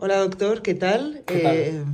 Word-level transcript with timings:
Hola 0.00 0.18
doctor, 0.18 0.62
¿qué 0.62 0.74
tal? 0.74 1.22
¿Qué 1.26 1.38
tal? 1.40 1.56
Eh, 1.56 1.84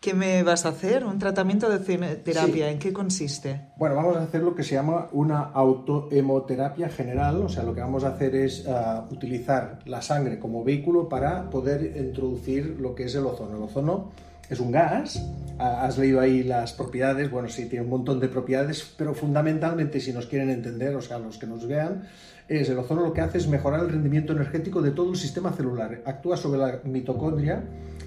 ¿Qué 0.00 0.14
me 0.14 0.44
vas 0.44 0.64
a 0.64 0.68
hacer? 0.68 1.04
¿Un 1.04 1.18
tratamiento 1.18 1.68
de 1.68 1.80
terapia? 2.18 2.66
Sí. 2.68 2.72
¿En 2.72 2.78
qué 2.78 2.92
consiste? 2.92 3.62
Bueno, 3.76 3.96
vamos 3.96 4.16
a 4.16 4.22
hacer 4.22 4.44
lo 4.44 4.54
que 4.54 4.62
se 4.62 4.76
llama 4.76 5.08
una 5.10 5.40
autohemoterapia 5.40 6.88
general, 6.88 7.42
o 7.42 7.48
sea, 7.48 7.64
lo 7.64 7.74
que 7.74 7.80
vamos 7.80 8.04
a 8.04 8.10
hacer 8.10 8.36
es 8.36 8.64
ah, 8.68 9.08
utilizar 9.10 9.80
la 9.86 10.00
sangre 10.02 10.38
como 10.38 10.62
vehículo 10.62 11.08
para 11.08 11.50
poder 11.50 11.96
introducir 11.96 12.76
lo 12.78 12.94
que 12.94 13.06
es 13.06 13.14
el 13.16 13.26
ozono. 13.26 13.56
El 13.56 13.62
ozono 13.64 14.12
es 14.50 14.60
un 14.60 14.70
gas, 14.70 15.22
has 15.58 15.98
leído 15.98 16.20
ahí 16.20 16.42
las 16.42 16.72
propiedades, 16.72 17.30
bueno, 17.30 17.48
sí, 17.48 17.66
tiene 17.66 17.84
un 17.84 17.90
montón 17.90 18.20
de 18.20 18.28
propiedades, 18.28 18.94
pero 18.96 19.14
fundamentalmente, 19.14 20.00
si 20.00 20.12
nos 20.12 20.26
quieren 20.26 20.50
entender, 20.50 20.94
o 20.94 21.02
sea, 21.02 21.18
los 21.18 21.38
que 21.38 21.46
nos 21.46 21.66
vean, 21.66 22.04
es 22.48 22.70
el 22.70 22.78
ozono 22.78 23.02
lo 23.02 23.12
que 23.12 23.20
hace 23.20 23.38
es 23.38 23.48
mejorar 23.48 23.80
el 23.80 23.90
rendimiento 23.90 24.32
energético 24.32 24.80
de 24.80 24.92
todo 24.92 25.10
el 25.10 25.16
sistema 25.16 25.52
celular, 25.52 26.00
actúa 26.06 26.36
sobre 26.36 26.60
la 26.60 26.80
mitocondria, 26.84 27.62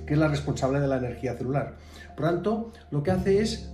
que 0.06 0.14
es 0.14 0.20
la 0.20 0.28
responsable 0.28 0.80
de 0.80 0.88
la 0.88 0.98
energía 0.98 1.36
celular. 1.38 1.76
Por 2.16 2.26
tanto, 2.26 2.72
lo 2.90 3.04
que 3.04 3.12
hace 3.12 3.42
es 3.42 3.72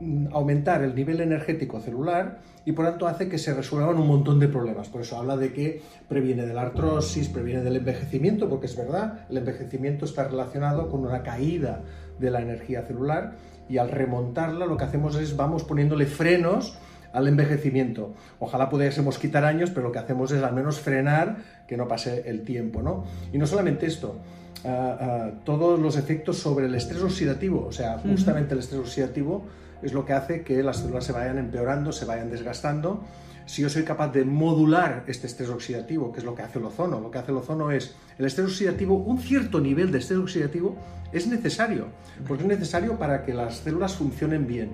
mm, 0.00 0.28
aumentar 0.32 0.82
el 0.82 0.94
nivel 0.94 1.20
energético 1.20 1.80
celular 1.80 2.38
y 2.64 2.72
por 2.72 2.86
tanto 2.86 3.06
hace 3.06 3.28
que 3.28 3.38
se 3.38 3.54
resuelvan 3.54 3.96
un 3.96 4.06
montón 4.06 4.38
de 4.38 4.48
problemas. 4.48 4.88
Por 4.88 5.02
eso 5.02 5.16
habla 5.16 5.36
de 5.36 5.52
que 5.52 5.82
previene 6.08 6.46
de 6.46 6.54
la 6.54 6.62
artrosis, 6.62 7.28
previene 7.28 7.62
del 7.62 7.76
envejecimiento, 7.76 8.48
porque 8.48 8.66
es 8.66 8.76
verdad, 8.76 9.26
el 9.30 9.38
envejecimiento 9.38 10.04
está 10.04 10.28
relacionado 10.28 10.90
con 10.90 11.04
una 11.04 11.22
caída 11.22 11.82
de 12.18 12.30
la 12.30 12.40
energía 12.40 12.82
celular 12.82 13.36
y 13.68 13.78
al 13.78 13.90
remontarla 13.90 14.66
lo 14.66 14.76
que 14.76 14.84
hacemos 14.84 15.16
es 15.16 15.36
vamos 15.36 15.64
poniéndole 15.64 16.06
frenos 16.06 16.78
al 17.12 17.28
envejecimiento. 17.28 18.14
Ojalá 18.38 18.68
pudiésemos 18.68 19.18
quitar 19.18 19.44
años, 19.44 19.70
pero 19.70 19.86
lo 19.86 19.92
que 19.92 19.98
hacemos 19.98 20.30
es 20.30 20.42
al 20.42 20.54
menos 20.54 20.80
frenar 20.80 21.38
que 21.66 21.76
no 21.76 21.88
pase 21.88 22.24
el 22.26 22.42
tiempo. 22.42 22.82
¿no? 22.82 23.04
Y 23.32 23.38
no 23.38 23.46
solamente 23.46 23.86
esto, 23.86 24.16
uh, 24.64 24.68
uh, 24.68 25.32
todos 25.44 25.80
los 25.80 25.96
efectos 25.96 26.38
sobre 26.38 26.66
el 26.66 26.74
estrés 26.74 27.02
oxidativo, 27.02 27.66
o 27.66 27.72
sea, 27.72 27.98
justamente 27.98 28.54
el 28.54 28.60
estrés 28.60 28.80
oxidativo 28.80 29.44
es 29.82 29.92
lo 29.92 30.04
que 30.04 30.12
hace 30.12 30.42
que 30.42 30.62
las 30.62 30.78
células 30.78 31.04
se 31.04 31.12
vayan 31.12 31.38
empeorando, 31.38 31.92
se 31.92 32.04
vayan 32.04 32.30
desgastando. 32.30 33.04
Si 33.46 33.62
yo 33.62 33.70
soy 33.70 33.84
capaz 33.84 34.12
de 34.12 34.24
modular 34.24 35.04
este 35.06 35.26
estrés 35.26 35.48
oxidativo, 35.48 36.12
que 36.12 36.18
es 36.18 36.24
lo 36.24 36.34
que 36.34 36.42
hace 36.42 36.58
el 36.58 36.66
ozono, 36.66 37.00
lo 37.00 37.10
que 37.10 37.18
hace 37.18 37.30
el 37.30 37.38
ozono 37.38 37.70
es 37.70 37.94
el 38.18 38.26
estrés 38.26 38.48
oxidativo, 38.48 38.96
un 38.96 39.18
cierto 39.18 39.60
nivel 39.60 39.90
de 39.90 39.98
estrés 39.98 40.18
oxidativo 40.18 40.76
es 41.12 41.26
necesario, 41.26 41.86
porque 42.26 42.42
es 42.42 42.48
necesario 42.48 42.98
para 42.98 43.24
que 43.24 43.32
las 43.32 43.58
células 43.58 43.94
funcionen 43.94 44.46
bien. 44.46 44.72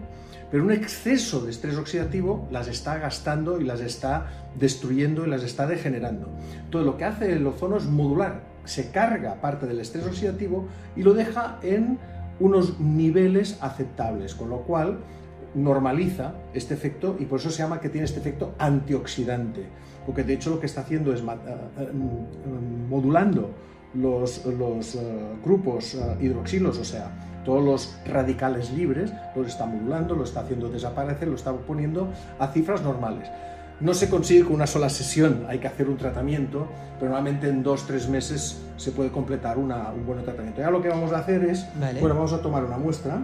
Pero 0.50 0.64
un 0.64 0.72
exceso 0.72 1.40
de 1.44 1.50
estrés 1.50 1.76
oxidativo 1.76 2.48
las 2.50 2.68
está 2.68 2.98
gastando 2.98 3.60
y 3.60 3.64
las 3.64 3.80
está 3.80 4.26
destruyendo 4.58 5.26
y 5.26 5.30
las 5.30 5.42
está 5.42 5.66
degenerando. 5.66 6.28
Entonces 6.64 6.86
lo 6.86 6.96
que 6.96 7.04
hace 7.04 7.32
el 7.32 7.46
ozono 7.46 7.76
es 7.76 7.84
modular, 7.84 8.42
se 8.64 8.90
carga 8.90 9.40
parte 9.40 9.66
del 9.66 9.80
estrés 9.80 10.06
oxidativo 10.06 10.66
y 10.96 11.02
lo 11.02 11.14
deja 11.14 11.58
en 11.62 11.98
unos 12.40 12.80
niveles 12.80 13.58
aceptables, 13.60 14.34
con 14.34 14.50
lo 14.50 14.62
cual 14.62 14.98
normaliza 15.54 16.34
este 16.52 16.74
efecto 16.74 17.16
y 17.18 17.26
por 17.26 17.38
eso 17.38 17.50
se 17.50 17.62
llama 17.62 17.80
que 17.80 17.88
tiene 17.88 18.04
este 18.04 18.20
efecto 18.20 18.54
antioxidante, 18.58 19.66
porque 20.04 20.24
de 20.24 20.34
hecho 20.34 20.50
lo 20.50 20.60
que 20.60 20.66
está 20.66 20.80
haciendo 20.80 21.12
es 21.12 21.22
modulando 22.90 23.50
los, 23.94 24.44
los 24.46 24.96
uh, 24.96 25.00
grupos 25.44 25.96
hidroxilos, 26.20 26.78
o 26.78 26.84
sea, 26.84 27.10
todos 27.44 27.62
los 27.62 27.96
radicales 28.06 28.72
libres, 28.72 29.12
los 29.36 29.46
está 29.46 29.66
modulando, 29.66 30.16
lo 30.16 30.24
está 30.24 30.40
haciendo 30.40 30.68
desaparecer, 30.68 31.28
lo 31.28 31.36
está 31.36 31.52
poniendo 31.52 32.08
a 32.38 32.48
cifras 32.48 32.82
normales. 32.82 33.28
No 33.84 33.92
se 33.92 34.08
consigue 34.08 34.44
con 34.44 34.54
una 34.54 34.66
sola 34.66 34.88
sesión, 34.88 35.44
hay 35.46 35.58
que 35.58 35.66
hacer 35.66 35.90
un 35.90 35.98
tratamiento, 35.98 36.66
pero 36.98 37.10
normalmente 37.10 37.50
en 37.50 37.62
dos, 37.62 37.86
tres 37.86 38.08
meses 38.08 38.62
se 38.78 38.92
puede 38.92 39.10
completar 39.10 39.58
una, 39.58 39.90
un 39.90 40.06
buen 40.06 40.24
tratamiento. 40.24 40.62
Ya 40.62 40.70
lo 40.70 40.80
que 40.80 40.88
vamos 40.88 41.12
a 41.12 41.18
hacer 41.18 41.44
es, 41.44 41.66
Vale. 41.78 42.00
bueno, 42.00 42.14
vamos 42.14 42.32
a 42.32 42.40
tomar 42.40 42.64
una 42.64 42.78
muestra 42.78 43.18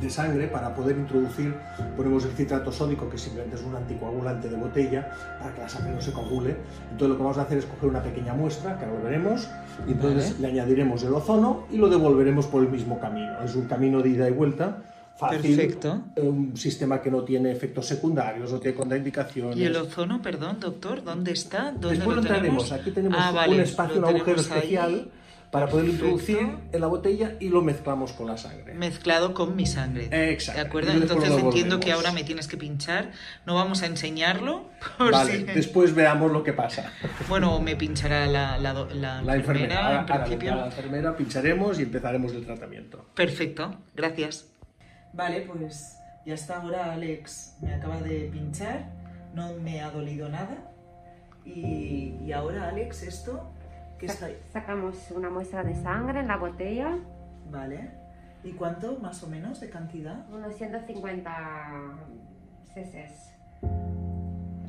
de 0.00 0.10
sangre 0.10 0.48
para 0.48 0.74
poder 0.74 0.96
introducir, 0.96 1.54
ponemos 1.96 2.24
el 2.24 2.32
citrato 2.32 2.72
sódico, 2.72 3.08
que 3.08 3.16
simplemente 3.16 3.54
es 3.54 3.62
un 3.62 3.76
anticoagulante 3.76 4.48
de 4.48 4.56
botella, 4.56 5.12
para 5.38 5.54
que 5.54 5.60
la 5.60 5.68
sangre 5.68 5.94
no 5.94 6.00
se 6.00 6.12
coagule. 6.12 6.56
Entonces 6.90 7.08
lo 7.10 7.16
que 7.16 7.22
vamos 7.22 7.38
a 7.38 7.42
hacer 7.42 7.58
es 7.58 7.66
coger 7.66 7.88
una 7.88 8.02
pequeña 8.02 8.34
muestra, 8.34 8.76
que 8.76 8.84
ahora 8.84 8.98
lo 8.98 9.04
veremos, 9.04 9.48
y 9.86 9.92
entonces 9.92 10.32
Vale. 10.32 10.40
le 10.40 10.60
añadiremos 10.60 11.04
el 11.04 11.14
ozono 11.14 11.66
y 11.70 11.76
lo 11.76 11.88
devolveremos 11.88 12.48
por 12.48 12.64
el 12.64 12.68
mismo 12.68 12.98
camino. 12.98 13.40
Es 13.44 13.54
un 13.54 13.66
camino 13.66 14.02
de 14.02 14.08
ida 14.08 14.28
y 14.28 14.32
vuelta. 14.32 14.78
Fácil, 15.22 15.56
Perfecto. 15.56 16.02
un 16.16 16.56
sistema 16.56 17.00
que 17.00 17.10
no 17.10 17.22
tiene 17.24 17.50
efectos 17.52 17.86
secundarios, 17.86 18.52
no 18.52 18.58
tiene 18.60 18.76
contraindicaciones. 18.76 19.56
¿Y 19.56 19.64
el 19.64 19.76
ozono, 19.76 20.20
perdón, 20.20 20.58
doctor? 20.60 21.02
¿Dónde 21.04 21.32
está? 21.32 21.72
¿Dónde 21.72 21.96
Después 21.96 22.16
lo 22.16 22.22
tenemos? 22.22 22.66
traeremos. 22.68 22.72
Aquí 22.72 22.90
tenemos 22.90 23.18
Ah, 23.20 23.30
vale, 23.32 23.54
un 23.54 23.60
espacio, 23.60 23.98
un 23.98 24.04
agujero 24.04 24.38
ahí. 24.38 24.42
especial 24.44 25.10
para 25.50 25.66
poder 25.68 25.90
introducir 25.90 26.38
en 26.72 26.80
la 26.80 26.86
botella 26.86 27.36
y 27.38 27.50
lo 27.50 27.60
mezclamos 27.60 28.12
con 28.12 28.26
la 28.26 28.38
sangre. 28.38 28.72
Mezclado 28.72 29.34
con 29.34 29.54
mi 29.54 29.66
sangre. 29.66 30.08
Exacto. 30.32 30.62
¿De 30.62 30.66
acuerdo? 30.66 30.92
Entonces 30.92 31.30
entiendo 31.36 31.78
que 31.78 31.92
ahora 31.92 32.10
me 32.10 32.24
tienes 32.24 32.48
que 32.48 32.56
pinchar. 32.56 33.10
No 33.44 33.54
vamos 33.56 33.82
a 33.82 33.86
enseñarlo. 33.86 34.70
Por 34.96 35.12
Vale, 35.12 35.36
si- 35.36 35.42
después 35.44 35.94
veamos 35.94 36.32
lo 36.32 36.42
que 36.42 36.54
pasa. 36.54 36.90
Bueno, 37.28 37.60
me 37.60 37.76
pinchará 37.76 38.26
la, 38.26 38.56
la, 38.56 38.72
do- 38.72 38.88
la 38.94 39.20
La 39.20 39.36
enfermera. 39.36 39.74
en 39.74 39.76
Ahora, 39.84 40.00
ahora 40.00 40.24
principio. 40.24 40.54
la 40.54 40.66
enfermera, 40.66 41.14
pincharemos 41.16 41.78
y 41.78 41.82
empezaremos 41.82 42.32
el 42.32 42.46
tratamiento. 42.46 43.04
Perfecto, 43.14 43.76
gracias. 43.94 44.48
Vale, 45.12 45.42
pues 45.42 45.98
ya 46.24 46.34
está 46.34 46.60
ahora 46.60 46.92
Alex 46.92 47.58
me 47.60 47.74
acaba 47.74 48.00
de 48.00 48.30
pinchar, 48.32 48.86
no 49.34 49.52
me 49.54 49.80
ha 49.80 49.90
dolido 49.90 50.28
nada. 50.28 50.72
Y, 51.44 52.16
y 52.24 52.32
ahora 52.32 52.68
Alex, 52.68 53.02
esto, 53.02 53.52
¿qué 53.98 54.06
está 54.06 54.26
ahí? 54.26 54.38
Sacamos 54.52 55.10
una 55.10 55.28
muestra 55.28 55.64
de 55.64 55.74
sangre 55.74 56.20
en 56.20 56.28
la 56.28 56.36
botella, 56.36 56.98
Vale. 57.50 57.90
¿Y 58.44 58.52
cuánto 58.52 58.98
más 58.98 59.22
o 59.22 59.28
menos 59.28 59.60
de 59.60 59.70
cantidad? 59.70 60.26
unos 60.32 60.54
150 60.56 61.60
cc. 62.74 63.08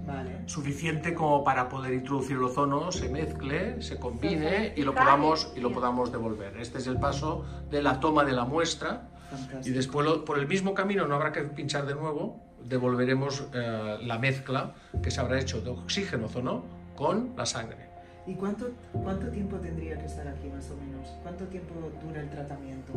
Vale. 0.06 0.42
suficiente 0.48 1.14
como 1.14 1.46
para 1.46 1.70
poder 1.70 1.94
introducir 1.94 2.36
el 2.36 2.44
ozono, 2.44 2.92
se 2.92 3.08
mezcle, 3.08 3.82
se 3.82 3.98
combine 3.98 4.74
y 4.76 4.82
lo 4.82 4.94
podamos, 4.94 5.54
y 5.56 5.62
lo 5.62 5.72
podamos 5.72 6.12
devolver. 6.12 6.58
Este 6.58 6.80
es 6.80 6.88
el 6.88 7.00
paso 7.00 7.46
de 7.72 7.82
la 7.82 8.02
toma 8.02 8.26
de 8.26 8.34
la 8.34 8.44
muestra 8.44 9.08
y 9.34 9.38
Fantástico. 9.46 9.76
después 9.76 10.06
lo- 10.06 10.26
por 10.26 10.40
el 10.40 10.48
mismo 10.48 10.74
camino 10.74 11.08
no 11.08 11.16
habrá 11.16 11.32
que 11.32 11.42
pinchar 11.42 11.86
de 11.86 11.96
nuevo, 11.96 12.40
devolveremos 12.64 13.48
eh, 13.54 13.98
la 14.02 14.18
mezcla 14.20 14.74
que 15.02 15.12
se 15.12 15.20
habrá 15.22 15.40
hecho 15.40 15.62
de 15.62 15.70
oxígeno 15.72 16.28
ozono 16.28 16.64
con 16.96 17.34
la 17.36 17.46
sangre. 17.46 17.90
¿Y 18.26 18.36
cuánto, 18.36 18.72
cuánto 18.94 19.28
tiempo 19.30 19.58
tendría 19.58 19.98
que 19.98 20.06
estar 20.06 20.26
aquí 20.28 20.48
más 20.48 20.70
o 20.72 20.76
menos? 20.78 21.08
¿Cuánto 21.24 21.46
tiempo 21.48 21.74
dura 22.02 22.22
el 22.22 22.30
tratamiento? 22.30 22.94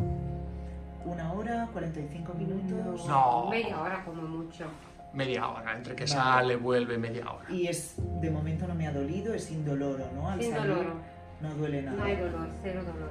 ¿Una 1.03 1.33
hora? 1.33 1.67
¿45 1.73 2.33
minutos? 2.35 3.05
No. 3.07 3.47
Media 3.49 3.81
hora 3.81 4.03
como 4.05 4.21
mucho. 4.21 4.65
Media 5.13 5.47
hora, 5.49 5.75
entre 5.75 5.95
que 5.95 6.03
Vale. 6.03 6.13
sale, 6.15 6.55
vuelve, 6.57 6.97
media 6.97 7.29
hora. 7.31 7.49
Y 7.49 7.67
es, 7.67 7.95
de 8.21 8.29
momento 8.29 8.67
no 8.67 8.75
me 8.75 8.87
ha 8.87 8.91
dolido, 8.93 9.33
es 9.33 9.49
indoloro, 9.51 10.05
¿no? 10.13 10.29
Al 10.29 10.41
Sin 10.41 10.51
salir 10.53 10.75
dolor. 10.75 10.93
no 11.41 11.55
duele 11.55 11.81
nada. 11.81 11.97
No 11.97 12.03
hay 12.03 12.15
dolor, 12.17 12.47
cero 12.61 12.81
dolor. 12.85 13.09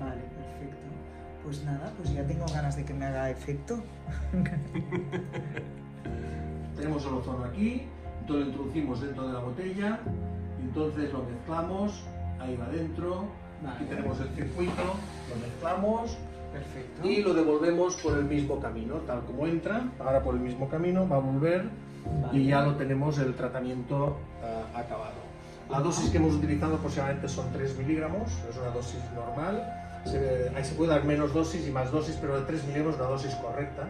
Vale. 0.00 0.20
Pues 1.44 1.62
nada, 1.64 1.92
pues 1.98 2.12
ya 2.12 2.26
tengo 2.26 2.46
ganas 2.46 2.74
de 2.76 2.84
que 2.84 2.94
me 2.94 3.04
haga 3.04 3.30
efecto. 3.30 3.78
Tenemos 6.76 7.04
el 7.04 7.14
ozono 7.14 7.44
aquí, 7.44 7.82
entonces 8.20 8.46
lo 8.46 8.50
introducimos 8.50 9.00
dentro 9.02 9.26
de 9.28 9.32
la 9.34 9.40
botella, 9.40 10.00
y 10.58 10.62
entonces 10.62 11.12
lo 11.12 11.22
mezclamos, 11.22 12.02
ahí 12.40 12.56
va 12.56 12.68
dentro, 12.68 13.26
aquí 13.66 13.84
Vale. 13.84 13.86
tenemos 13.86 14.20
el 14.20 14.28
circuito, 14.30 14.82
lo 15.28 15.36
mezclamos 15.46 16.16
Perfecto. 16.52 17.08
y 17.08 17.22
lo 17.22 17.34
devolvemos 17.34 17.96
por 17.96 18.18
el 18.18 18.24
mismo 18.24 18.58
camino, 18.58 18.96
tal 19.06 19.20
como 19.24 19.46
entra, 19.46 19.84
ahora 20.00 20.22
por 20.22 20.34
el 20.34 20.40
mismo 20.40 20.68
camino, 20.68 21.08
va 21.08 21.16
a 21.16 21.20
volver 21.20 21.68
Vale. 22.22 22.38
y 22.38 22.46
ya 22.46 22.62
lo 22.62 22.74
tenemos 22.74 23.18
el 23.18 23.34
tratamiento 23.34 24.16
ah, 24.42 24.78
acabado. 24.80 25.23
La 25.74 25.80
dosis 25.80 26.08
que 26.08 26.18
hemos 26.18 26.36
utilizado 26.36 26.76
aproximadamente 26.76 27.28
son 27.28 27.50
3 27.50 27.78
miligramos, 27.78 28.30
es 28.48 28.56
una 28.56 28.70
dosis 28.70 29.00
normal. 29.12 29.60
Se, 30.04 30.48
ahí 30.54 30.64
se 30.64 30.76
puede 30.76 30.92
dar 30.92 31.02
menos 31.02 31.34
dosis 31.34 31.66
y 31.66 31.70
más 31.72 31.90
dosis, 31.90 32.16
pero 32.20 32.38
de 32.38 32.46
3 32.46 32.62
miligramos 32.66 32.94
es 32.94 33.00
una 33.00 33.08
dosis 33.10 33.34
correcta 33.34 33.88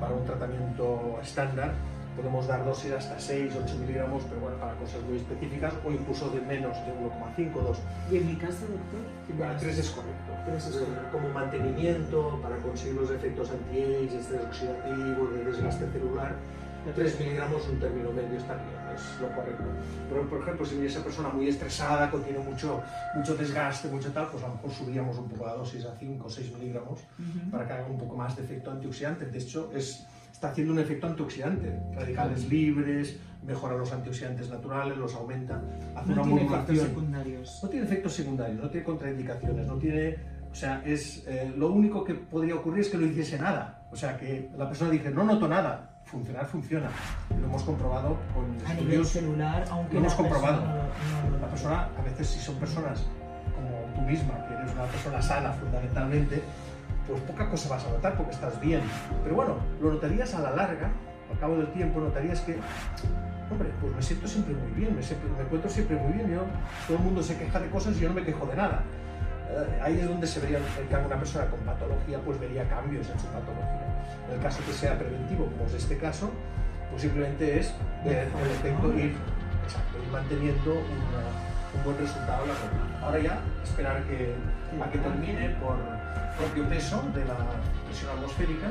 para 0.00 0.14
un 0.14 0.24
tratamiento 0.24 1.18
estándar. 1.22 1.74
Podemos 2.16 2.46
dar 2.46 2.64
dosis 2.64 2.92
hasta 2.92 3.20
6, 3.20 3.52
8 3.62 3.76
miligramos, 3.78 4.22
pero 4.26 4.40
bueno, 4.40 4.56
para 4.56 4.72
cosas 4.76 5.02
muy 5.02 5.18
específicas, 5.18 5.74
o 5.84 5.92
incluso 5.92 6.30
de 6.30 6.40
menos 6.40 6.74
de 6.86 6.92
1,5, 6.96 7.52
2. 7.52 7.78
¿Y 8.10 8.16
en 8.16 8.26
mi 8.26 8.36
caso, 8.36 8.64
doctor? 8.64 9.04
¿Qué 9.26 9.34
me 9.34 9.38
Bueno, 9.40 9.52
das? 9.52 9.62
3 9.64 9.78
es 9.80 9.90
correcto. 9.90 10.32
Tres 10.46 10.66
es 10.66 10.76
correcto. 10.76 11.08
Como 11.12 11.28
mantenimiento, 11.28 12.40
para 12.42 12.56
conseguir 12.56 13.02
los 13.02 13.10
efectos 13.10 13.50
anti-age, 13.50 14.16
estrés 14.18 14.40
oxidativo, 14.46 15.28
de 15.28 15.44
desgaste 15.44 15.92
celular. 15.92 16.36
3 16.94 17.20
miligramos, 17.20 17.68
un 17.68 17.78
término 17.78 18.10
medio 18.12 18.36
está 18.38 18.54
bien, 18.54 18.68
es 18.94 19.20
lo 19.20 19.28
correcto. 19.34 19.64
Pero, 20.08 20.28
por 20.28 20.40
ejemplo, 20.42 20.66
si 20.66 20.84
esa 20.84 21.02
persona 21.02 21.28
muy 21.30 21.48
estresada, 21.48 22.10
que 22.10 22.18
tiene 22.18 22.38
mucho, 22.40 22.82
mucho 23.14 23.34
desgaste, 23.36 23.88
mucho 23.88 24.10
tal, 24.12 24.28
pues 24.30 24.42
a 24.44 24.48
lo 24.48 24.54
mejor 24.54 24.70
subiríamos 24.70 25.18
un 25.18 25.28
poco 25.28 25.46
la 25.46 25.54
dosis 25.54 25.84
a 25.84 25.94
5 25.98 26.26
o 26.26 26.30
6 26.30 26.52
miligramos 26.58 27.00
Ujú. 27.18 27.50
para 27.50 27.66
que 27.66 27.72
haga 27.72 27.86
un 27.86 27.98
poco 27.98 28.16
más 28.16 28.36
de 28.36 28.42
efecto 28.44 28.70
antioxidante. 28.70 29.26
De 29.26 29.38
hecho, 29.38 29.70
es, 29.74 30.06
está 30.32 30.50
haciendo 30.50 30.72
un 30.72 30.78
efecto 30.78 31.06
antioxidante. 31.06 31.78
Radicales 31.94 32.48
libres, 32.48 33.16
mejora 33.46 33.76
los 33.76 33.92
antioxidantes 33.92 34.48
naturales, 34.50 34.96
los 34.98 35.14
aumenta, 35.14 35.60
hace 35.94 36.08
No 36.14 36.22
una 36.22 36.22
tiene 36.24 36.40
efectos 36.42 36.58
modulación. 36.58 36.86
secundarios. 36.88 37.60
No 37.62 37.68
tiene 37.68 37.86
efectos 37.86 38.12
secundarios, 38.14 38.62
no 38.62 38.70
tiene 38.70 38.84
contraindicaciones, 38.86 39.66
no 39.66 39.74
tiene... 39.76 40.16
O 40.50 40.54
sea, 40.54 40.82
es, 40.84 41.24
eh, 41.28 41.52
lo 41.56 41.70
único 41.70 42.02
que 42.02 42.14
podría 42.14 42.54
ocurrir 42.54 42.80
es 42.80 42.88
que 42.88 42.96
no 42.96 43.04
hiciese 43.06 43.38
nada. 43.38 43.86
O 43.92 43.96
sea, 43.96 44.16
que 44.16 44.48
la 44.56 44.66
persona 44.66 44.90
dice, 44.90 45.10
no 45.10 45.22
noto 45.22 45.46
nada. 45.46 45.87
Funcionar, 46.10 46.46
funciona. 46.46 46.88
Lo 47.38 47.46
hemos 47.46 47.62
comprobado 47.64 48.16
con 48.34 48.44
A 48.66 48.72
nivel 48.74 49.00
estudios. 49.02 49.08
celular, 49.08 49.64
aunque 49.70 49.94
lo 49.94 50.00
hemos 50.00 50.14
comprobado. 50.14 50.56
persona 50.62 50.82
no- 51.24 51.30
no 51.30 51.38
La 51.38 51.48
persona, 51.48 51.88
a 51.98 52.02
veces 52.02 52.26
si 52.28 52.40
son 52.40 52.54
personas 52.56 53.04
como 53.54 53.94
tú 53.94 54.00
misma, 54.10 54.34
que 54.46 54.54
eres 54.54 54.72
una 54.72 54.84
persona 54.84 55.20
sana 55.20 55.52
fundamentalmente, 55.52 56.42
pues 57.06 57.20
poca 57.22 57.50
cosa 57.50 57.68
vas 57.68 57.84
a 57.84 57.90
notar 57.90 58.16
porque 58.16 58.32
estás 58.32 58.58
bien. 58.60 58.80
Pero 59.22 59.34
bueno, 59.36 59.56
lo 59.82 59.92
notarías 59.92 60.34
a 60.34 60.40
la 60.40 60.50
larga, 60.52 60.90
al 61.30 61.38
cabo 61.38 61.56
del 61.56 61.70
tiempo, 61.72 62.00
notarías 62.00 62.40
que, 62.40 62.58
hombre, 63.50 63.68
pues 63.80 63.94
me 63.94 64.00
siento 64.02 64.26
siempre 64.28 64.54
muy 64.54 64.70
bien, 64.72 64.96
me, 64.96 65.02
siempre- 65.02 65.28
me 65.36 65.42
encuentro 65.42 65.68
siempre 65.70 65.96
muy 65.96 66.12
bien. 66.14 66.30
Yo, 66.30 66.42
todo 66.86 66.96
el 66.96 67.02
mundo 67.04 67.22
se 67.22 67.36
queja 67.36 67.60
de 67.60 67.68
cosas 67.68 67.96
y 67.96 68.00
yo 68.00 68.08
no 68.08 68.14
me 68.14 68.24
quejo 68.24 68.46
de 68.46 68.56
nada. 68.56 68.82
Ahí 69.82 69.98
es 70.00 70.08
donde 70.08 70.26
se 70.26 70.40
vería, 70.40 70.58
en 70.58 71.06
una 71.06 71.18
persona 71.18 71.46
con 71.46 71.60
patología, 71.60 72.18
pues 72.24 72.38
vería 72.38 72.68
cambios 72.68 73.08
en 73.08 73.18
su 73.18 73.26
patología. 73.26 74.04
En 74.28 74.36
el 74.36 74.42
caso 74.42 74.60
que 74.66 74.72
sea 74.72 74.98
preventivo, 74.98 75.46
como 75.46 75.66
es 75.66 75.74
este 75.74 75.96
caso, 75.96 76.30
pues 76.90 77.02
simplemente 77.02 77.58
es 77.58 77.72
el 78.04 78.16
efecto 78.50 78.92
ir, 78.94 79.04
ir 79.04 79.16
manteniendo 80.12 80.74
un 80.74 81.84
buen 81.84 81.98
resultado 81.98 82.44
a 82.44 82.46
largo 82.46 82.68
plazo. 82.68 83.04
Ahora 83.04 83.18
ya 83.20 83.40
esperar 83.64 84.02
que, 84.04 84.34
a 84.82 84.90
que 84.90 84.98
termine 84.98 85.50
por 85.60 85.76
propio 86.36 86.68
peso 86.68 87.02
de 87.14 87.24
la 87.24 87.36
presión 87.86 88.10
atmosférica, 88.16 88.68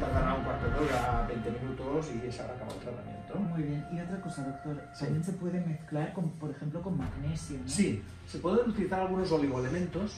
tardará 0.00 0.34
un 0.34 0.44
cuarto 0.44 0.66
de 0.70 0.78
hora, 0.86 1.26
20 1.28 1.50
minutos 1.50 2.06
y 2.12 2.32
se 2.32 2.42
habrá 2.42 2.54
acabado 2.54 2.76
el 2.78 2.82
tratamiento. 2.84 3.34
Muy 3.38 3.62
bien. 3.62 3.86
Y 3.92 4.00
otra 4.00 4.20
cosa, 4.20 4.44
doctor, 4.44 4.82
Sí. 4.94 5.04
también 5.04 5.24
se 5.24 5.32
puede 5.32 5.60
mezclar, 5.60 6.12
con, 6.12 6.30
por 6.32 6.50
ejemplo, 6.50 6.82
con 6.82 6.98
magnesio. 6.98 7.58
¿no? 7.58 7.68
Sí, 7.68 8.02
se 8.26 8.38
pueden 8.38 8.68
utilizar 8.70 9.00
algunos 9.00 9.30
oligoelementos. 9.32 10.16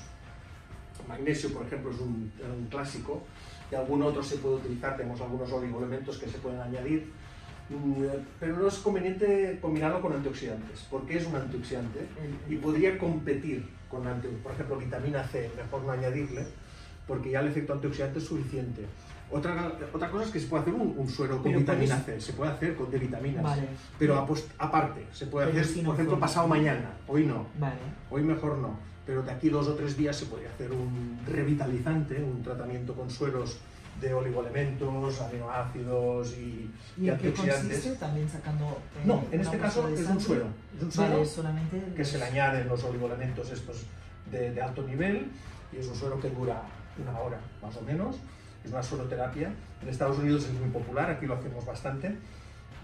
Magnesio, 1.09 1.53
por 1.53 1.67
ejemplo, 1.67 1.91
es 1.91 1.99
un, 2.01 2.33
un 2.59 2.67
clásico. 2.71 3.23
Y 3.71 3.75
algún 3.75 4.03
otro 4.03 4.23
se 4.23 4.37
puede 4.37 4.57
utilizar. 4.57 4.97
Tenemos 4.97 5.21
algunos 5.21 5.51
oligoelementos 5.53 6.19
que 6.19 6.27
se 6.29 6.39
pueden 6.39 6.61
añadir. 6.61 7.11
Mm, 7.71 8.05
Pero 8.39 8.57
no 8.59 8.69
es 8.69 8.75
conveniente 8.79 9.59
combinarlo 9.61 10.01
con 10.03 10.13
antioxidantes, 10.13 10.87
porque 10.91 11.17
es 11.17 11.27
un 11.27 11.37
antioxidante 11.37 12.01
y 12.49 12.57
podría 12.57 12.99
competir 12.99 13.67
con, 13.89 14.03
por 14.43 14.53
ejemplo, 14.53 14.77
vitamina 14.77 15.23
C, 15.25 15.51
mejor 15.57 15.83
no 15.83 15.93
añadirle, 15.93 16.45
porque 17.07 17.31
ya 17.31 17.41
el 17.41 17.49
efecto 17.49 17.73
antioxidante 17.75 18.19
es 18.19 18.27
suficiente. 18.27 18.83
Otra, 19.33 19.73
otra 19.93 20.11
cosa 20.11 20.25
es 20.27 20.31
que 20.31 20.41
se 20.41 20.47
puede 20.47 20.63
hacer 20.63 20.75
un, 20.75 20.95
un 20.97 21.09
suero 21.09 21.37
con 21.37 21.45
Pero 21.45 21.59
vitamina 21.61 21.97
C, 22.01 22.21
se 22.21 22.35
puede 22.35 22.51
hacer 22.53 22.75
con 22.77 22.91
de 22.91 22.99
vitaminas, 22.99 23.43
Vale. 23.43 23.63
pero 23.99 24.17
apos- 24.27 24.45
aparte, 24.59 25.07
se 25.13 25.27
puede 25.27 25.47
Pero 25.49 25.61
hacer, 25.61 25.73
si 25.73 25.81
no 25.81 25.87
por 25.87 25.95
ejemplo, 25.95 26.17
forma. 26.17 26.27
pasado 26.27 26.49
mañana, 26.49 26.91
hoy 27.09 27.25
no. 27.25 27.47
Vale. 27.59 27.77
Hoy 28.11 28.23
mejor 28.23 28.59
no, 28.59 28.77
pero 29.07 29.23
de 29.23 29.31
aquí 29.31 29.49
dos 29.49 29.67
o 29.69 29.75
tres 29.75 29.97
días 29.97 30.17
se 30.17 30.27
podría 30.27 30.51
hacer 30.51 30.71
un 30.71 31.19
revitalizante, 31.27 32.23
un 32.23 32.43
tratamiento 32.43 32.93
con 32.95 33.09
sueros 33.09 33.57
de 34.03 34.13
oligoelementos, 34.13 35.21
aminoácidos 35.23 36.33
y, 36.33 36.41
¿Y 36.41 36.71
y 36.99 37.01
en 37.01 37.05
qué 37.05 37.11
antioxidantes. 37.29 37.63
consiste? 37.79 37.97
También 37.99 38.29
sacando. 38.29 38.65
eh, 38.97 39.03
No, 39.07 39.25
en 39.31 39.41
este 39.41 39.57
caso 39.59 39.89
es 39.89 40.07
un 40.09 40.21
suero. 40.21 40.47
Es 40.77 40.83
un 40.83 40.93
suero 40.93 41.13
Vale, 41.15 41.25
solamente. 41.27 41.83
que 41.97 42.05
se 42.05 42.19
le 42.19 42.25
los- 42.25 42.33
añaden 42.33 42.69
los 42.69 42.85
oligoelementos 42.85 43.51
estos 43.51 43.85
de, 44.31 44.53
de 44.53 44.61
alto 44.63 44.83
nivel 44.83 45.31
y 45.73 45.79
es 45.79 45.87
un 45.89 45.95
suero 45.95 46.21
que 46.21 46.29
dura 46.29 46.63
una 47.03 47.19
hora 47.19 47.41
más 47.63 47.75
o 47.77 47.81
menos. 47.83 48.17
Es 48.65 48.71
una 48.71 48.83
sueroterapia. 48.83 49.53
En 49.83 49.89
Estados 49.89 50.19
Unidos 50.19 50.45
es 50.45 50.53
muy 50.53 50.71
popular, 50.71 51.11
aquí 51.11 51.27
lo 51.27 51.35
hacemos 51.35 51.65
bastante, 51.65 52.09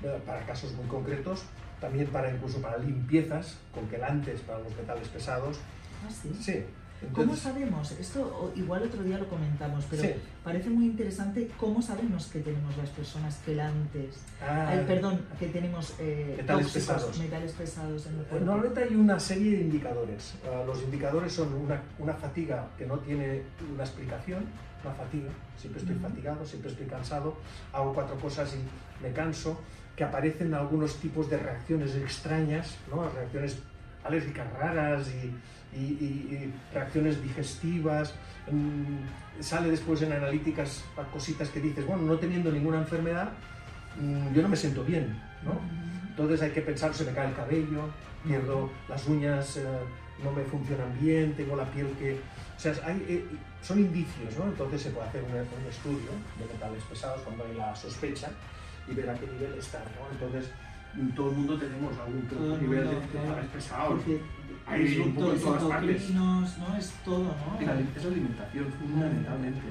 eh, 0.03 0.21
para 0.27 0.41
casos 0.47 0.73
muy 0.73 0.87
concretos. 0.87 1.45
También 1.81 2.09
para 2.09 2.31
incluso 2.31 2.61
para 2.61 2.79
limpiezas 2.79 3.59
con 3.73 3.87
quelantes 3.89 4.41
para 4.41 4.59
los 4.59 4.77
metales 4.77 5.09
pesados. 5.09 5.59
Ah, 6.05 6.11
sí. 6.11 6.37
Sí. 6.41 6.65
¿Cómo 7.13 7.37
sabemos? 7.37 7.93
Esto 7.93 8.53
igual 8.57 8.83
otro 8.83 9.03
día 9.05 9.19
lo 9.19 9.29
comentamos, 9.29 9.85
pero 9.89 10.03
Sí. 10.03 10.11
parece 10.43 10.69
muy 10.69 10.87
interesante 10.87 11.49
cómo 11.57 11.81
sabemos 11.81 12.27
que 12.27 12.41
tenemos 12.41 12.77
las 12.77 12.91
personas 12.91 13.37
quelantes. 13.47 14.17
Ah, 14.43 14.67
Ay, 14.71 14.85
perdón, 14.87 15.21
que 15.39 15.47
tenemos 15.47 15.95
eh, 16.01 16.35
Metales 16.39 16.67
tóxicos, 16.67 16.95
pesados. 16.97 17.19
metales 17.19 17.53
pesados 17.53 18.07
en 18.07 18.19
el 18.19 18.25
cuerpo. 18.25 18.45
Normalmente 18.47 18.83
hay 18.83 18.95
una 18.97 19.21
serie 19.21 19.53
de 19.59 19.61
indicadores. 19.63 20.35
Ah, 20.45 20.65
los 20.67 20.83
indicadores 20.83 21.33
son 21.33 21.53
una, 21.55 21.81
una 22.01 22.15
fatiga 22.15 22.67
que 22.77 22.85
no 22.87 22.99
tiene 22.99 23.43
una 23.73 23.85
explicación, 23.85 24.45
una 24.85 24.95
fatiga, 24.95 25.29
siempre 25.57 25.81
estoy 25.83 25.97
Ujú. 25.97 26.09
fatigado, 26.09 26.45
siempre 26.45 26.71
estoy 26.73 26.87
cansado, 26.87 27.37
hago 27.73 27.95
cuatro 27.95 28.17
cosas 28.17 28.55
y 28.55 29.03
me 29.03 29.13
canso, 29.13 29.61
que 29.95 30.05
aparecen 30.05 30.55
algunos 30.55 30.97
tipos 30.97 31.29
de 31.31 31.37
reacciones 31.39 31.95
extrañas, 31.97 32.77
¿no? 32.91 33.09
reacciones 33.09 33.59
alérgicas 34.05 34.47
raras 34.55 35.09
y, 35.09 35.77
y- 35.79 36.53
reacciones 36.73 37.23
digestivas. 37.23 38.15
Mm, 38.51 39.43
sale 39.43 39.71
después 39.71 40.01
en 40.03 40.13
analíticas 40.13 40.85
cositas 41.13 41.49
que 41.51 41.61
dices, 41.61 41.87
bueno, 41.87 42.03
no 42.03 42.17
teniendo 42.19 42.51
ninguna 42.51 42.79
enfermedad, 42.79 43.31
mm, 44.01 44.33
yo 44.35 44.43
no 44.43 44.49
me 44.49 44.57
siento 44.57 44.83
bien, 44.85 45.21
¿no? 45.45 45.61
Entonces 46.11 46.43
hay 46.43 46.51
que 46.51 46.63
pensar, 46.63 46.93
se 46.95 47.05
me 47.05 47.13
cae 47.13 47.29
el 47.29 47.35
cabello, 47.35 47.89
pierdo 48.25 48.71
las 48.89 49.07
uñas, 49.07 49.57
eh, 49.59 49.63
no 50.25 50.33
me 50.33 50.43
funcionan 50.45 50.99
bien, 51.01 51.35
tengo 51.35 51.55
la 51.55 51.65
piel 51.67 51.87
que... 51.99 52.15
O 52.57 52.61
sea, 52.61 52.73
hay, 52.85 53.05
eh, 53.09 53.25
son 53.63 53.79
indicios, 53.79 54.37
¿no? 54.37 54.47
Entonces 54.47 54.83
se 54.83 54.91
puede 54.91 55.07
hacer 55.09 55.23
un, 55.23 55.31
un 55.31 55.69
estudio 55.71 56.11
de 56.39 56.53
metales 56.53 56.83
pesados 56.85 57.21
cuando 57.23 57.45
hay 57.45 57.55
la 57.55 57.75
sospecha 57.77 58.31
y 58.91 58.95
ver 58.95 59.09
a 59.11 59.15
qué 59.15 59.27
nivel 59.27 59.55
están, 59.57 59.83
¿no? 59.85 60.11
Entonces 60.11 60.51
todo 61.15 61.31
el 61.31 61.37
mundo 61.37 61.59
tenemos 61.59 61.93
algún 61.99 62.61
nivel 62.61 62.89
de. 62.89 62.97
Porque 63.89 64.21
Hay 64.67 64.95
los 64.97 65.07
un 65.07 65.15
poco 65.15 65.33
en 65.33 65.41
todas 65.41 65.63
partes. 65.65 66.11
¿no? 66.11 66.47
Es 66.77 66.93
todo, 67.05 67.25
la 67.25 67.67
¿no? 67.67 67.73
alim- 67.73 67.97
es 67.97 68.05
alimentación, 68.05 68.67
fundamentalmente. 68.73 69.63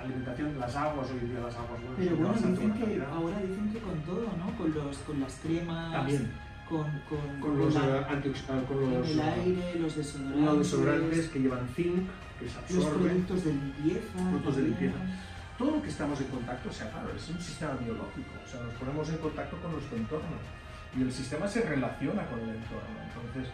Alimentación, 0.00 0.58
las 0.58 0.74
aguas, 0.76 1.08
hoy 1.10 1.18
en 1.20 1.30
día 1.30 1.40
las 1.40 1.54
aguas 1.54 1.80
bueno, 1.80 1.94
Pero 1.96 2.16
bueno, 2.16 2.32
dicen 2.34 2.72
que 2.72 2.80
calidad. 2.80 3.08
ahora 3.12 3.38
dicen 3.40 3.70
que 3.72 3.78
con 3.78 3.98
todo, 4.00 4.26
¿no? 4.36 4.58
Con 4.58 4.74
los 4.74 4.98
con 4.98 5.20
las 5.20 5.34
cremas, 5.36 5.92
También, 5.92 6.30
con, 6.68 6.84
con, 7.08 7.40
con 7.40 7.58
los, 7.58 7.74
la- 7.74 7.86
eh, 8.00 8.06
antiox- 8.10 8.42
eh, 8.50 8.64
con 8.66 8.80
los, 8.90 9.08
el 9.10 9.20
eh, 9.20 9.22
aire, 9.22 9.78
los 9.78 9.94
desodorantes, 9.96 10.42
los 10.44 10.58
desodorantes 10.58 11.28
que 11.28 11.38
llevan 11.38 11.68
zinc, 11.76 12.02
que 12.40 12.48
se 12.48 12.74
los 12.74 12.84
absorben. 12.84 13.08
productos 13.22 13.44
de 13.44 13.52
limpieza. 13.52 14.12
Productos 14.18 14.56
de 14.56 14.62
limpieza. 14.62 14.96
todo 15.56 15.70
lo 15.70 15.82
que 15.82 15.88
estamos 15.88 16.20
en 16.20 16.26
contacto, 16.26 16.68
o 16.68 16.72
sea, 16.72 16.90
claro, 16.90 17.08
es 17.16 17.30
un 17.30 17.40
sistema 17.40 17.72
biológico, 17.78 18.32
o 18.44 18.48
sea, 18.50 18.60
nos 18.60 18.74
ponemos 18.74 19.08
en 19.08 19.16
contacto 19.18 19.56
con 19.62 19.70
nuestro 19.72 19.96
entorno 19.96 20.34
y 20.96 21.02
el 21.02 21.12
sistema 21.12 21.46
se 21.48 21.62
relaciona 21.62 22.26
con 22.26 22.40
el 22.40 22.50
entorno. 22.50 22.98
Entonces, 23.06 23.52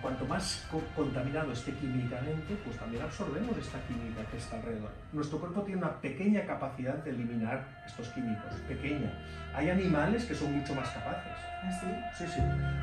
cuanto 0.00 0.24
más 0.24 0.66
co- 0.70 0.82
contaminado 0.94 1.52
esté 1.52 1.72
químicamente, 1.72 2.54
pues 2.64 2.76
también 2.78 3.02
absorbemos 3.02 3.56
esta 3.58 3.78
química 3.88 4.22
que 4.30 4.36
está 4.36 4.56
alrededor. 4.56 4.90
Nuestro 5.12 5.38
cuerpo 5.38 5.62
tiene 5.62 5.78
una 5.82 6.00
pequeña 6.00 6.44
capacidad 6.46 6.94
de 6.94 7.10
eliminar 7.10 7.64
estos 7.86 8.08
químicos, 8.08 8.52
pequeña. 8.68 9.10
Hay 9.54 9.68
animales 9.70 10.24
que 10.26 10.34
son 10.34 10.52
mucho 10.56 10.74
más 10.74 10.88
capaces. 10.90 11.32
¿Ah, 11.62 11.70
sí? 11.80 11.86
Sí, 12.24 12.32
sí. 12.34 12.40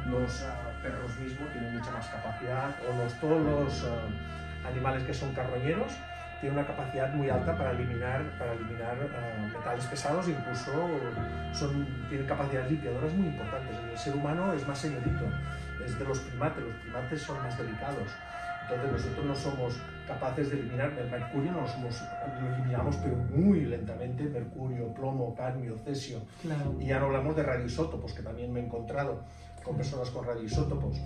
Los 0.10 0.44
ah, 0.44 0.56
perros 0.84 1.18
mismos 1.20 1.52
tienen 1.54 1.78
mucha 1.78 1.92
más 1.92 2.08
capacidad, 2.08 2.76
o 2.90 3.04
los, 3.04 3.14
todos 3.20 3.42
los 3.42 3.84
ah, 3.86 4.68
animales 4.70 5.04
que 5.04 5.14
son 5.14 5.34
carroñeros 5.34 5.92
tienen 6.40 6.58
una 6.58 6.68
capacidad 6.68 7.14
muy 7.14 7.30
alta 7.30 7.58
para 7.58 7.72
eliminar, 7.72 8.24
para 8.38 8.54
eliminar 8.54 8.96
ah, 9.16 9.48
metales 9.58 9.86
pesados, 9.86 10.28
incluso 10.30 10.72
son, 11.54 11.88
tienen 12.10 12.28
capacidades 12.28 12.72
limpiadoras 12.72 13.14
muy 13.14 13.28
importantes. 13.28 13.76
El 13.92 13.98
ser 13.98 14.16
humano 14.16 14.54
es 14.54 14.68
más 14.68 14.78
señorito, 14.78 15.26
es 15.84 15.98
de 15.98 16.06
los 16.06 16.20
primates, 16.20 16.64
los 16.64 16.76
primates 16.76 17.22
son 17.22 17.42
más 17.42 17.58
delicados. 17.58 18.08
Entonces 18.70 18.92
nosotros 18.92 19.26
no 19.26 19.36
somos 19.36 19.74
capaces 20.08 20.50
de 20.52 20.60
eliminar 20.60 20.92
el 21.00 21.10
mercurio, 21.10 21.52
no 21.54 21.62
lo, 21.62 21.68
somos, 21.68 22.04
lo 22.42 22.54
eliminamos 22.54 22.98
pero 22.98 23.16
muy 23.16 23.62
lentamente, 23.66 24.24
mercurio, 24.26 24.94
plomo, 24.94 25.34
cadmio, 25.36 25.78
cesio, 25.78 26.20
Claro. 26.42 26.76
y 26.80 26.88
ya 26.88 27.00
no 27.00 27.06
hablamos 27.06 27.36
de 27.36 27.44
radioisótopos, 27.44 28.14
que 28.14 28.22
también 28.22 28.52
me 28.52 28.60
he 28.60 28.66
encontrado 28.66 29.24
con 29.64 29.78
personas 29.78 30.10
con 30.10 30.26
radioisótopos. 30.26 30.98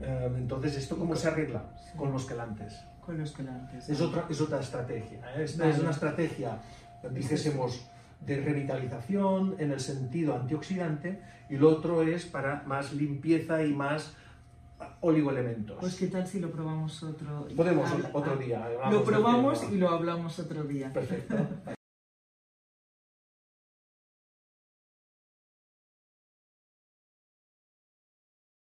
Eh, 0.00 0.32
entonces, 0.36 0.76
¿esto 0.76 0.96
cómo 0.96 1.16
se 1.16 1.28
arregla? 1.28 1.64
Con 1.96 2.12
los 2.12 2.24
quelantes. 2.26 2.84
Con 3.06 3.18
los 3.18 3.30
quelantes. 3.32 3.88
Es 3.88 4.00
otra, 4.00 4.26
es 4.28 4.40
otra 4.40 4.60
estrategia. 4.60 5.18
¿eh? 5.36 5.44
Esta 5.44 5.62
Vale. 5.62 5.74
es 5.76 5.80
una 5.80 5.90
estrategia, 5.92 6.58
dijésemos, 7.12 7.86
de 8.20 8.40
revitalización 8.40 9.54
en 9.58 9.70
el 9.70 9.78
sentido 9.80 10.34
antioxidante 10.34 11.22
y 11.48 11.56
lo 11.56 11.68
otro 11.70 12.02
es 12.02 12.26
para 12.26 12.64
más 12.66 12.92
limpieza 12.92 13.62
y 13.64 13.72
más 13.72 14.12
oligoelementos. 15.00 15.76
Pues 15.78 15.94
qué 15.94 16.08
tal 16.08 16.26
si 16.26 16.40
lo 16.40 16.50
probamos 16.50 17.02
otro 17.02 17.46
Podemos 17.56 17.90
Habla- 17.90 18.10
otro 18.12 18.32
ah, 18.32 18.44
día. 18.44 18.64
hablamos 18.64 18.94
Lo 18.94 19.04
probamos 19.04 19.62
y 19.72 19.76
lo 19.78 19.88
hablamos 19.90 20.38
otro 20.38 20.64
día. 20.64 20.92
Perfecto. 20.92 21.36